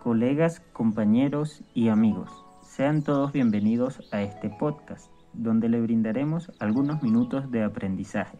colegas, 0.00 0.60
compañeros 0.72 1.62
y 1.74 1.88
amigos. 1.88 2.30
Sean 2.62 3.02
todos 3.02 3.32
bienvenidos 3.32 4.08
a 4.12 4.22
este 4.22 4.48
podcast, 4.48 5.10
donde 5.34 5.68
le 5.68 5.80
brindaremos 5.80 6.50
algunos 6.58 7.02
minutos 7.02 7.50
de 7.50 7.62
aprendizaje. 7.62 8.38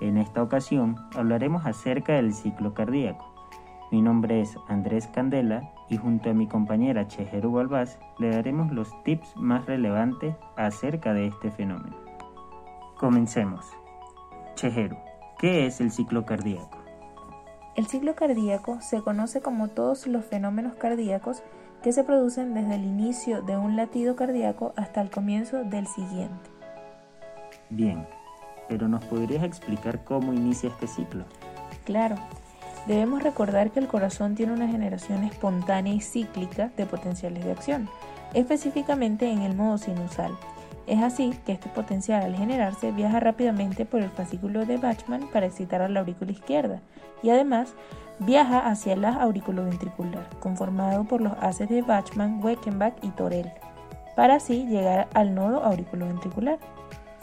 En 0.00 0.16
esta 0.16 0.42
ocasión 0.42 0.96
hablaremos 1.14 1.64
acerca 1.64 2.14
del 2.14 2.34
ciclo 2.34 2.74
cardíaco. 2.74 3.24
Mi 3.92 4.02
nombre 4.02 4.40
es 4.40 4.56
Andrés 4.68 5.06
Candela 5.06 5.62
y 5.88 5.96
junto 5.96 6.30
a 6.30 6.34
mi 6.34 6.48
compañera 6.48 7.06
Chejeru 7.06 7.52
Balbás 7.52 7.98
le 8.18 8.30
daremos 8.30 8.72
los 8.72 8.90
tips 9.04 9.36
más 9.36 9.66
relevantes 9.66 10.34
acerca 10.56 11.14
de 11.14 11.28
este 11.28 11.52
fenómeno. 11.52 11.96
Comencemos. 12.98 13.64
Chejeru, 14.56 14.96
¿qué 15.38 15.66
es 15.66 15.80
el 15.80 15.92
ciclo 15.92 16.26
cardíaco? 16.26 16.79
El 17.80 17.86
ciclo 17.86 18.14
cardíaco 18.14 18.78
se 18.82 19.00
conoce 19.00 19.40
como 19.40 19.68
todos 19.68 20.06
los 20.06 20.26
fenómenos 20.26 20.74
cardíacos 20.74 21.42
que 21.82 21.92
se 21.92 22.04
producen 22.04 22.52
desde 22.52 22.74
el 22.74 22.84
inicio 22.84 23.40
de 23.40 23.56
un 23.56 23.74
latido 23.74 24.16
cardíaco 24.16 24.74
hasta 24.76 25.00
el 25.00 25.08
comienzo 25.08 25.64
del 25.64 25.86
siguiente. 25.86 26.50
Bien, 27.70 28.06
pero 28.68 28.86
¿nos 28.86 29.02
podrías 29.06 29.44
explicar 29.44 30.04
cómo 30.04 30.34
inicia 30.34 30.68
este 30.68 30.88
ciclo? 30.88 31.24
Claro, 31.86 32.16
Debemos 32.86 33.22
recordar 33.22 33.70
que 33.70 33.80
el 33.80 33.88
corazón 33.88 34.34
tiene 34.34 34.52
una 34.52 34.68
generación 34.68 35.24
espontánea 35.24 35.94
y 35.94 36.00
cíclica 36.00 36.70
de 36.76 36.84
potenciales 36.84 37.44
de 37.44 37.52
acción, 37.52 37.88
específicamente 38.34 39.30
en 39.30 39.40
el 39.40 39.54
modo 39.56 39.78
sinusal. 39.78 40.32
Es 40.90 41.00
así 41.00 41.32
que 41.46 41.52
este 41.52 41.68
potencial 41.68 42.20
al 42.24 42.34
generarse 42.34 42.90
viaja 42.90 43.20
rápidamente 43.20 43.84
por 43.84 44.00
el 44.00 44.10
fascículo 44.10 44.66
de 44.66 44.76
Bachmann 44.76 45.28
para 45.32 45.46
excitar 45.46 45.82
a 45.82 45.88
la 45.88 46.00
aurícula 46.00 46.32
izquierda 46.32 46.80
y 47.22 47.30
además 47.30 47.74
viaja 48.18 48.58
hacia 48.58 48.94
el 48.94 49.04
aurículo 49.04 49.64
ventricular, 49.64 50.28
conformado 50.40 51.04
por 51.04 51.20
los 51.20 51.34
haces 51.40 51.68
de 51.68 51.82
Bachmann, 51.82 52.42
Weckenbach 52.42 52.94
y 53.02 53.10
Torel, 53.10 53.52
para 54.16 54.34
así 54.34 54.66
llegar 54.66 55.06
al 55.14 55.32
nodo 55.32 55.62
auriculoventricular. 55.62 56.58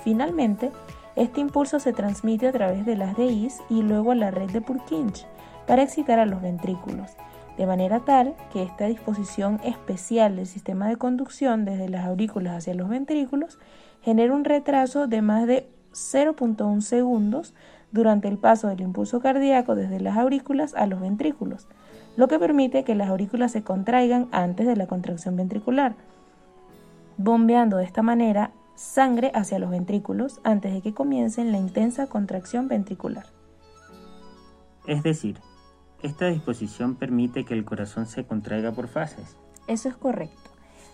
Finalmente, 0.02 0.72
este 1.18 1.42
impulso 1.42 1.82
se 1.82 1.92
transmite 1.92 2.48
a 2.48 2.54
través 2.54 2.86
de 2.86 2.96
las 2.96 3.18
DIs 3.18 3.60
y 3.70 3.82
luego 3.82 4.14
a 4.14 4.16
la 4.16 4.32
red 4.32 4.50
de 4.50 4.62
Purkinje, 4.62 5.26
para 5.66 5.84
excitar 5.84 6.20
a 6.20 6.26
los 6.26 6.42
ventrículos, 6.42 7.18
de 7.58 7.66
manera 7.66 8.02
tal 8.02 8.36
que 8.54 8.64
esta 8.64 8.86
disposición 8.86 9.60
especial 9.64 10.36
del 10.36 10.46
sistema 10.46 10.88
de 10.88 10.98
conducción 10.98 11.66
desde 11.66 11.90
las 11.90 12.06
aurículas 12.06 12.56
hacia 12.56 12.76
los 12.76 12.88
ventrículos 12.88 13.58
genera 14.02 14.34
un 14.34 14.46
retraso 14.46 15.08
de 15.08 15.22
más 15.22 15.48
de 15.48 15.68
0.1 15.92 16.82
segundos 16.82 17.54
durante 17.92 18.28
el 18.28 18.38
paso 18.38 18.68
del 18.68 18.82
impulso 18.82 19.20
cardíaco 19.20 19.76
desde 19.76 20.00
las 20.00 20.18
aurículas 20.18 20.76
a 20.76 20.86
los 20.86 21.02
ventrículos, 21.02 21.68
lo 22.16 22.28
que 22.28 22.38
permite 22.38 22.84
que 22.84 22.96
las 22.96 23.10
aurículas 23.10 23.52
se 23.52 23.64
contraigan 23.64 24.28
antes 24.32 24.68
de 24.68 24.76
la 24.76 24.88
contracción 24.88 25.36
ventricular, 25.36 25.96
bombeando 27.18 27.78
de 27.78 27.86
esta 27.86 28.04
manera 28.04 28.52
sangre 28.76 29.32
hacia 29.34 29.58
los 29.58 29.72
ventrículos 29.72 30.40
antes 30.44 30.72
de 30.74 30.82
que 30.82 30.94
comiencen 30.94 31.52
la 31.52 31.58
intensa 31.58 32.06
contracción 32.08 32.68
ventricular. 32.68 33.26
Es 34.86 35.02
decir, 35.02 35.40
esta 36.02 36.28
disposición 36.28 36.96
permite 36.96 37.44
que 37.46 37.54
el 37.54 37.66
corazón 37.66 38.06
se 38.06 38.24
contraiga 38.26 38.72
por 38.72 38.88
fases. 38.88 39.36
Eso 39.68 39.90
es 39.90 39.96
correcto. 39.96 40.52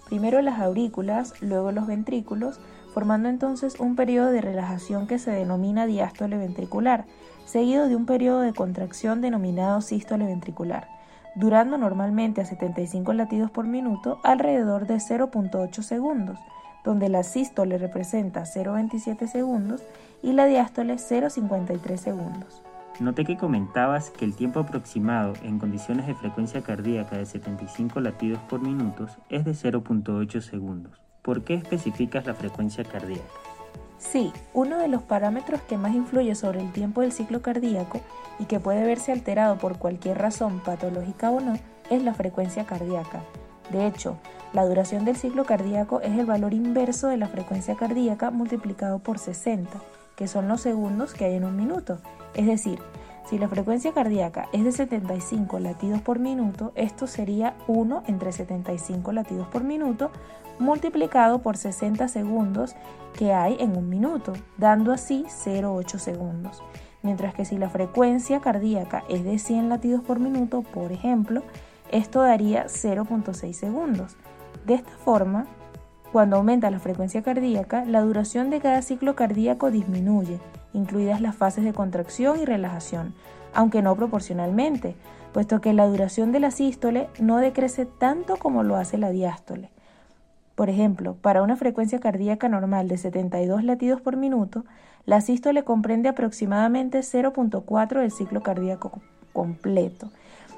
Primero 0.08 0.42
las 0.42 0.60
aurículas, 0.60 1.42
luego 1.42 1.72
los 1.72 1.88
ventrículos, 1.88 2.60
formando 2.94 3.30
entonces 3.30 3.80
un 3.80 3.96
periodo 3.96 4.32
de 4.32 4.42
relajación 4.42 5.08
que 5.08 5.20
se 5.20 5.32
denomina 5.32 5.86
diástole 5.86 6.38
ventricular, 6.38 7.06
seguido 7.46 7.88
de 7.88 7.96
un 7.96 8.06
periodo 8.06 8.42
de 8.42 8.54
contracción 8.54 9.22
denominado 9.22 9.82
sístole 9.82 10.26
ventricular, 10.26 10.88
durando 11.36 11.78
normalmente 11.78 12.42
a 12.42 12.46
75 12.46 13.14
latidos 13.14 13.52
por 13.52 13.66
minuto 13.66 14.20
alrededor 14.24 14.88
de 14.88 14.96
0.8 14.96 15.82
segundos, 15.82 16.40
donde 16.84 17.10
la 17.10 17.24
sístole 17.24 17.78
representa 17.78 18.44
0.27 18.44 19.28
segundos 19.28 19.82
y 20.22 20.34
la 20.34 20.46
diástole 20.46 20.96
0.53 20.96 21.98
segundos. 21.98 22.62
Noté 23.00 23.26
que 23.26 23.38
comentabas 23.38 24.12
que 24.12 24.24
el 24.24 24.36
tiempo 24.36 24.60
aproximado 24.60 25.34
en 25.42 25.58
condiciones 25.58 26.06
de 26.06 26.14
frecuencia 26.14 26.62
cardíaca 26.62 27.18
de 27.18 27.26
75 27.26 28.00
latidos 28.02 28.40
por 28.44 28.62
minuto 28.62 29.08
es 29.30 29.46
de 29.46 29.52
0.8 29.52 30.42
segundos. 30.42 31.02
¿Por 31.24 31.44
qué 31.44 31.56
especificas 31.56 32.28
la 32.28 32.36
frecuencia 32.36 32.84
cardíaca? 32.84 33.24
Sí, 33.98 34.32
uno 34.54 34.78
de 34.78 34.90
los 34.90 35.02
parámetros 35.02 35.62
que 35.62 35.78
más 35.78 35.96
influye 35.96 36.36
sobre 36.36 36.62
el 36.62 36.72
tiempo 36.72 37.02
del 37.02 37.12
ciclo 37.12 37.42
cardíaco 37.42 38.00
y 38.38 38.46
que 38.46 38.60
puede 38.60 38.86
verse 38.86 39.12
alterado 39.12 39.58
por 39.58 39.80
cualquier 39.80 40.20
razón 40.20 40.60
patológica 40.60 41.32
o 41.32 41.40
no 41.40 41.54
es 41.90 42.04
la 42.04 42.14
frecuencia 42.14 42.66
cardíaca. 42.66 43.24
De 43.72 43.88
hecho, 43.88 44.18
la 44.54 44.66
duración 44.66 45.04
del 45.04 45.16
ciclo 45.16 45.46
cardíaco 45.46 46.02
es 46.02 46.20
el 46.20 46.28
valor 46.28 46.54
inverso 46.54 47.08
de 47.08 47.18
la 47.18 47.28
frecuencia 47.28 47.76
cardíaca 47.76 48.30
multiplicado 48.30 49.00
por 49.00 49.18
60, 49.18 49.80
que 50.16 50.28
son 50.28 50.48
los 50.48 50.62
segundos 50.62 51.14
que 51.14 51.26
hay 51.26 51.36
en 51.36 51.46
un 51.46 51.56
minuto, 51.56 52.00
es 52.36 52.46
decir, 52.46 52.80
si 53.30 53.38
la 53.38 53.48
frecuencia 53.48 53.94
cardíaca 53.94 54.50
es 54.52 54.64
de 54.64 54.72
75 54.72 55.60
latidos 55.60 56.02
por 56.02 56.20
minuto, 56.20 56.72
esto 56.76 57.08
sería 57.08 57.56
1 57.68 58.04
entre 58.08 58.32
75 58.32 59.12
latidos 59.14 59.48
por 59.48 59.64
minuto 59.64 60.12
multiplicado 60.60 61.40
por 61.40 61.58
60 61.58 62.08
segundos 62.10 62.76
que 63.14 63.34
hay 63.34 63.58
en 63.60 63.78
un 63.78 63.90
minuto, 63.90 64.34
dando 64.58 64.92
así 64.92 65.26
0,8 65.28 65.98
segundos. 65.98 66.62
Mientras 67.02 67.34
que 67.34 67.46
si 67.46 67.58
la 67.58 67.70
frecuencia 67.70 68.40
cardíaca 68.40 69.04
es 69.10 69.24
de 69.24 69.40
100 69.40 69.70
latidos 69.70 70.02
por 70.02 70.20
minuto, 70.20 70.62
por 70.62 70.92
ejemplo, 70.92 71.44
esto 71.92 72.22
daría 72.22 72.66
0,6 72.66 73.54
segundos. 73.54 74.16
De 74.66 74.76
esta 74.76 74.92
forma, 75.04 75.48
cuando 76.14 76.36
aumenta 76.36 76.70
la 76.70 76.78
frecuencia 76.78 77.24
cardíaca, 77.24 77.86
la 77.86 78.02
duración 78.02 78.52
de 78.52 78.62
cada 78.62 78.84
ciclo 78.84 79.16
cardíaco 79.16 79.72
disminuye 79.72 80.40
incluidas 80.72 81.22
las 81.22 81.36
fases 81.36 81.64
de 81.64 81.74
contracción 81.74 82.40
y 82.40 82.46
relajación, 82.46 83.16
aunque 83.52 83.82
no 83.82 83.96
proporcionalmente, 83.96 84.96
puesto 85.34 85.60
que 85.60 85.74
la 85.74 85.88
duración 85.88 86.32
de 86.32 86.40
la 86.40 86.52
sístole 86.52 87.10
no 87.20 87.38
decrece 87.38 87.88
tanto 87.88 88.38
como 88.38 88.62
lo 88.62 88.76
hace 88.76 89.00
la 89.00 89.10
diástole. 89.10 89.72
Por 90.54 90.70
ejemplo, 90.70 91.16
para 91.20 91.42
una 91.42 91.56
frecuencia 91.56 92.00
cardíaca 92.00 92.48
normal 92.48 92.88
de 92.90 93.00
72 93.00 93.64
latidos 93.64 94.00
por 94.00 94.16
minuto, 94.16 94.66
la 95.08 95.20
sístole 95.20 95.64
comprende 95.64 96.10
aproximadamente 96.10 97.00
0.4 97.00 98.02
del 98.02 98.12
ciclo 98.12 98.44
cardíaco 98.44 99.02
completo, 99.34 100.12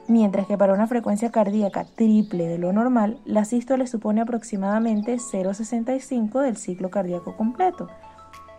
mientras 0.08 0.48
que 0.48 0.58
para 0.58 0.74
una 0.74 0.88
frecuencia 0.88 1.32
cardíaca 1.32 1.86
triple 1.86 2.48
de 2.48 2.58
lo 2.58 2.74
normal, 2.74 3.20
la 3.26 3.46
sístole 3.46 3.88
supone 3.88 4.22
aproximadamente 4.22 5.16
0.65 5.16 6.42
del 6.42 6.58
ciclo 6.58 6.90
cardíaco 6.90 7.36
completo 7.36 7.90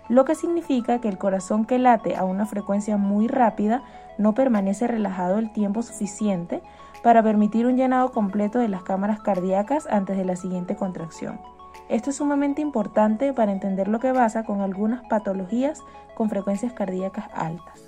lo 0.09 0.25
que 0.25 0.35
significa 0.35 1.01
que 1.01 1.09
el 1.09 1.19
corazón 1.19 1.65
que 1.65 1.79
late 1.79 2.17
a 2.17 2.25
una 2.25 2.47
frecuencia 2.47 2.97
muy 2.97 3.27
rápida 3.27 3.83
no 4.19 4.35
permanece 4.35 4.87
relajado 4.87 5.39
el 5.39 5.53
tiempo 5.53 5.83
suficiente 5.83 6.63
para 7.03 7.23
permitir 7.23 7.67
un 7.67 7.77
llenado 7.77 8.13
completo 8.13 8.59
de 8.59 8.69
las 8.69 8.83
cámaras 8.83 9.21
cardíacas 9.21 9.87
antes 9.91 10.17
de 10.17 10.25
la 10.25 10.37
siguiente 10.37 10.77
contracción. 10.77 11.41
Esto 11.89 12.11
es 12.11 12.17
sumamente 12.17 12.63
importante 12.63 13.33
para 13.33 13.53
entender 13.53 13.89
lo 13.89 14.01
que 14.01 14.13
pasa 14.13 14.45
con 14.45 14.61
algunas 14.61 15.05
patologías 15.07 15.83
con 16.15 16.31
frecuencias 16.31 16.73
cardíacas 16.73 17.27
altas. 17.35 17.83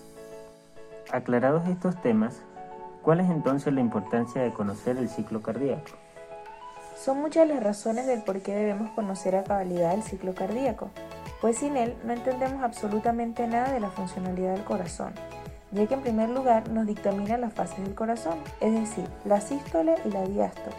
Aclarados 1.10 1.66
estos 1.68 2.00
temas, 2.02 2.42
¿cuál 3.08 3.20
es 3.20 3.30
entonces 3.30 3.72
la 3.72 3.80
importancia 3.80 4.42
de 4.42 4.52
conocer 4.52 4.98
el 4.98 5.08
ciclo 5.08 5.40
cardíaco? 5.40 5.92
Son 6.94 7.18
muchas 7.18 7.48
las 7.48 7.62
razones 7.62 8.06
del 8.06 8.22
por 8.22 8.42
qué 8.42 8.54
debemos 8.54 8.90
conocer 8.90 9.34
a 9.34 9.44
cabalidad 9.44 9.94
el 9.94 10.02
ciclo 10.02 10.34
cardíaco 10.34 10.90
pues 11.40 11.56
sin 11.56 11.78
él 11.78 11.96
no 12.04 12.12
entendemos 12.12 12.62
absolutamente 12.62 13.46
nada 13.46 13.72
de 13.72 13.80
la 13.80 13.88
funcionalidad 13.88 14.52
del 14.52 14.64
corazón, 14.64 15.14
ya 15.72 15.86
que 15.86 15.94
en 15.94 16.02
primer 16.02 16.28
lugar 16.28 16.68
nos 16.68 16.86
dictamina 16.86 17.38
las 17.38 17.54
fases 17.54 17.82
del 17.82 17.94
corazón, 17.94 18.40
es 18.60 18.74
decir, 18.74 19.06
la 19.24 19.40
sístole 19.40 19.94
y 20.04 20.10
la 20.10 20.26
diástole, 20.26 20.76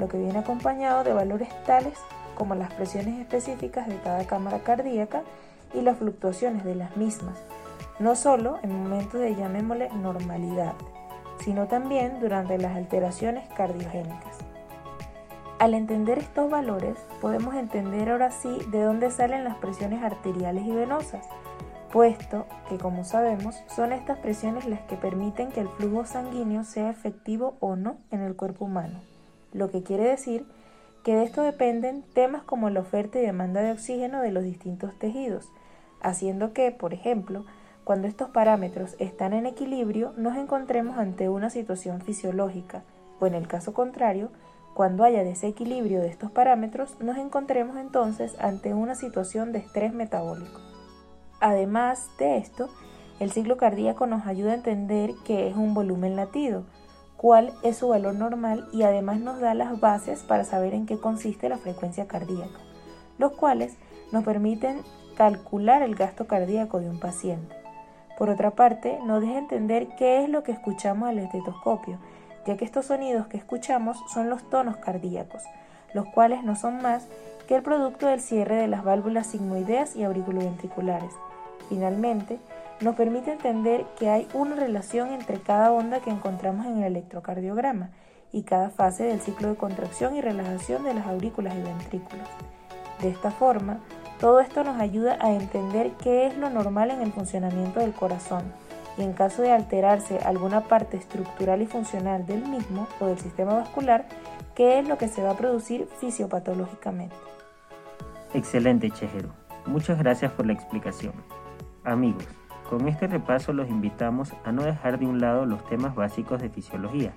lo 0.00 0.08
que 0.08 0.18
viene 0.18 0.40
acompañado 0.40 1.04
de 1.04 1.12
valores 1.12 1.48
tales 1.64 1.96
como 2.34 2.56
las 2.56 2.72
presiones 2.72 3.20
específicas 3.20 3.86
de 3.86 3.98
cada 3.98 4.26
cámara 4.26 4.64
cardíaca 4.64 5.22
y 5.74 5.80
las 5.82 5.98
fluctuaciones 5.98 6.64
de 6.64 6.74
las 6.74 6.96
mismas, 6.96 7.38
no 8.00 8.16
solo 8.16 8.58
en 8.64 8.82
momentos 8.82 9.20
de 9.20 9.36
llamémosle 9.36 9.90
normalidad, 9.90 10.72
sino 11.44 11.66
también 11.66 12.20
durante 12.20 12.58
las 12.58 12.76
alteraciones 12.76 13.48
cardiogénicas. 13.56 14.38
Al 15.58 15.74
entender 15.74 16.18
estos 16.18 16.50
valores, 16.50 16.96
podemos 17.20 17.54
entender 17.54 18.10
ahora 18.10 18.30
sí 18.30 18.50
de 18.70 18.82
dónde 18.82 19.10
salen 19.10 19.44
las 19.44 19.56
presiones 19.56 20.02
arteriales 20.02 20.64
y 20.66 20.72
venosas, 20.72 21.24
puesto 21.92 22.46
que, 22.68 22.78
como 22.78 23.04
sabemos, 23.04 23.62
son 23.68 23.92
estas 23.92 24.18
presiones 24.18 24.66
las 24.66 24.80
que 24.80 24.96
permiten 24.96 25.52
que 25.52 25.60
el 25.60 25.68
flujo 25.68 26.04
sanguíneo 26.04 26.64
sea 26.64 26.90
efectivo 26.90 27.56
o 27.60 27.76
no 27.76 27.98
en 28.10 28.22
el 28.22 28.34
cuerpo 28.34 28.64
humano, 28.64 28.98
lo 29.52 29.70
que 29.70 29.82
quiere 29.82 30.04
decir 30.04 30.46
que 31.04 31.14
de 31.14 31.24
esto 31.24 31.42
dependen 31.42 32.02
temas 32.14 32.42
como 32.42 32.70
la 32.70 32.80
oferta 32.80 33.18
y 33.18 33.22
demanda 33.22 33.60
de 33.60 33.72
oxígeno 33.72 34.20
de 34.20 34.32
los 34.32 34.44
distintos 34.44 34.98
tejidos, 34.98 35.48
haciendo 36.00 36.52
que, 36.52 36.70
por 36.70 36.94
ejemplo, 36.94 37.44
cuando 37.84 38.06
estos 38.06 38.30
parámetros 38.30 38.94
están 38.98 39.32
en 39.32 39.46
equilibrio, 39.46 40.12
nos 40.16 40.36
encontremos 40.36 40.98
ante 40.98 41.28
una 41.28 41.50
situación 41.50 42.00
fisiológica, 42.00 42.84
o 43.18 43.26
en 43.26 43.34
el 43.34 43.48
caso 43.48 43.72
contrario, 43.72 44.30
cuando 44.74 45.04
haya 45.04 45.24
desequilibrio 45.24 46.00
de 46.00 46.08
estos 46.08 46.30
parámetros, 46.30 46.96
nos 47.00 47.18
encontremos 47.18 47.76
entonces 47.76 48.36
ante 48.38 48.72
una 48.72 48.94
situación 48.94 49.52
de 49.52 49.58
estrés 49.58 49.92
metabólico. 49.92 50.60
Además 51.40 52.08
de 52.18 52.38
esto, 52.38 52.70
el 53.20 53.32
ciclo 53.32 53.56
cardíaco 53.56 54.06
nos 54.06 54.26
ayuda 54.26 54.52
a 54.52 54.56
entender 54.56 55.10
qué 55.24 55.48
es 55.48 55.56
un 55.56 55.74
volumen 55.74 56.16
latido, 56.16 56.64
cuál 57.16 57.52
es 57.62 57.76
su 57.76 57.88
valor 57.88 58.14
normal 58.14 58.68
y 58.72 58.82
además 58.82 59.20
nos 59.20 59.40
da 59.40 59.54
las 59.54 59.78
bases 59.78 60.22
para 60.22 60.44
saber 60.44 60.72
en 60.72 60.86
qué 60.86 60.98
consiste 60.98 61.48
la 61.48 61.58
frecuencia 61.58 62.06
cardíaca, 62.06 62.58
los 63.18 63.32
cuales 63.32 63.76
nos 64.10 64.24
permiten 64.24 64.82
calcular 65.16 65.82
el 65.82 65.94
gasto 65.94 66.26
cardíaco 66.26 66.80
de 66.80 66.88
un 66.88 66.98
paciente. 66.98 67.61
Por 68.18 68.30
otra 68.30 68.52
parte, 68.52 68.98
nos 69.04 69.20
deja 69.20 69.38
entender 69.38 69.88
qué 69.96 70.22
es 70.22 70.28
lo 70.28 70.42
que 70.42 70.52
escuchamos 70.52 71.08
al 71.08 71.18
estetoscopio, 71.18 71.98
ya 72.46 72.56
que 72.56 72.64
estos 72.64 72.86
sonidos 72.86 73.26
que 73.26 73.36
escuchamos 73.36 73.98
son 74.12 74.28
los 74.28 74.48
tonos 74.50 74.76
cardíacos, 74.76 75.42
los 75.94 76.06
cuales 76.06 76.44
no 76.44 76.56
son 76.56 76.82
más 76.82 77.06
que 77.46 77.56
el 77.56 77.62
producto 77.62 78.06
del 78.06 78.20
cierre 78.20 78.56
de 78.56 78.68
las 78.68 78.84
válvulas 78.84 79.26
sigmoideas 79.26 79.96
y 79.96 80.04
auriculoventriculares. 80.04 81.10
Finalmente, 81.68 82.38
nos 82.80 82.96
permite 82.96 83.32
entender 83.32 83.86
que 83.98 84.10
hay 84.10 84.28
una 84.34 84.56
relación 84.56 85.12
entre 85.12 85.40
cada 85.40 85.72
onda 85.72 86.00
que 86.00 86.10
encontramos 86.10 86.66
en 86.66 86.78
el 86.78 86.84
electrocardiograma 86.84 87.90
y 88.32 88.42
cada 88.42 88.70
fase 88.70 89.04
del 89.04 89.20
ciclo 89.20 89.48
de 89.48 89.56
contracción 89.56 90.16
y 90.16 90.20
relajación 90.20 90.84
de 90.84 90.94
las 90.94 91.06
aurículas 91.06 91.54
y 91.54 91.62
ventrículos. 91.62 92.28
De 93.00 93.10
esta 93.10 93.30
forma, 93.30 93.78
todo 94.22 94.38
esto 94.38 94.62
nos 94.62 94.80
ayuda 94.80 95.18
a 95.20 95.32
entender 95.32 95.90
qué 96.00 96.28
es 96.28 96.38
lo 96.38 96.48
normal 96.48 96.92
en 96.92 97.02
el 97.02 97.12
funcionamiento 97.12 97.80
del 97.80 97.92
corazón 97.92 98.44
y 98.96 99.02
en 99.02 99.14
caso 99.14 99.42
de 99.42 99.50
alterarse 99.50 100.18
alguna 100.18 100.60
parte 100.60 100.96
estructural 100.96 101.60
y 101.60 101.66
funcional 101.66 102.24
del 102.24 102.46
mismo 102.46 102.86
o 103.00 103.06
del 103.06 103.18
sistema 103.18 103.54
vascular, 103.54 104.06
qué 104.54 104.78
es 104.78 104.86
lo 104.86 104.96
que 104.96 105.08
se 105.08 105.24
va 105.24 105.32
a 105.32 105.36
producir 105.36 105.88
fisiopatológicamente. 105.98 107.16
Excelente, 108.32 108.92
Chejero. 108.92 109.30
Muchas 109.66 109.98
gracias 109.98 110.30
por 110.30 110.46
la 110.46 110.52
explicación. 110.52 111.14
Amigos, 111.82 112.28
con 112.70 112.86
este 112.86 113.08
repaso 113.08 113.52
los 113.52 113.68
invitamos 113.68 114.32
a 114.44 114.52
no 114.52 114.62
dejar 114.62 115.00
de 115.00 115.06
un 115.06 115.20
lado 115.20 115.46
los 115.46 115.66
temas 115.66 115.96
básicos 115.96 116.40
de 116.40 116.48
fisiología, 116.48 117.12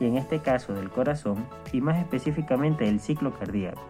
y 0.00 0.06
en 0.06 0.16
este 0.16 0.38
caso 0.38 0.72
del 0.72 0.88
corazón, 0.88 1.44
y 1.72 1.82
más 1.82 1.98
específicamente 1.98 2.86
del 2.86 3.00
ciclo 3.00 3.38
cardíaco, 3.38 3.82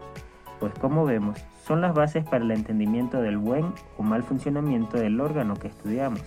pues 0.60 0.72
como 0.74 1.04
vemos, 1.04 1.38
son 1.64 1.80
las 1.80 1.94
bases 1.94 2.24
para 2.24 2.44
el 2.44 2.50
entendimiento 2.50 3.20
del 3.20 3.38
buen 3.38 3.72
o 3.96 4.02
mal 4.02 4.22
funcionamiento 4.22 4.98
del 4.98 5.20
órgano 5.20 5.54
que 5.54 5.68
estudiamos, 5.68 6.22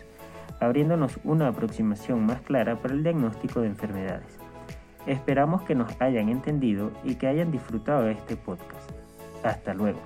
abriéndonos 0.60 1.20
una 1.24 1.48
aproximación 1.48 2.26
más 2.26 2.42
clara 2.42 2.76
para 2.78 2.94
el 2.94 3.04
diagnóstico 3.04 3.62
de 3.62 3.68
enfermedades. 3.68 4.40
Esperamos 5.08 5.64
que 5.64 5.76
nos 5.76 6.00
hayan 6.00 6.30
entendido 6.30 6.92
y 7.04 7.16
que 7.16 7.28
hayan 7.28 7.52
disfrutado 7.52 8.04
de 8.04 8.14
este 8.14 8.36
podcast. 8.36 8.92
Hasta 9.44 9.74
luego. 9.74 10.00